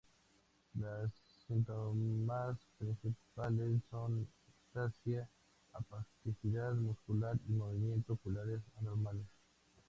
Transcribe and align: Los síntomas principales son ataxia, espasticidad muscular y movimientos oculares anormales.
Los 0.79 1.11
síntomas 1.45 2.57
principales 2.79 3.83
son 3.91 4.27
ataxia, 4.73 5.29
espasticidad 5.79 6.73
muscular 6.73 7.37
y 7.47 7.51
movimientos 7.51 8.15
oculares 8.17 8.61
anormales. 8.79 9.27